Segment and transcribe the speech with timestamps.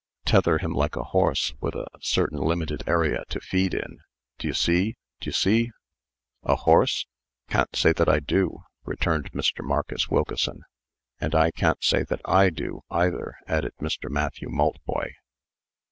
[0.25, 3.99] "Tether him like a horse, with a certain limited area to feed in.
[4.39, 4.95] D'ye see?
[5.19, 5.71] D'ye see?"
[6.41, 7.05] "A horse?
[7.49, 9.63] Can't say that I do," returned Mr.
[9.63, 10.63] Marcus Wilkeson.
[11.19, 14.09] "And I can't say that I do, either," added Mr.
[14.09, 15.11] Matthew Maltboy.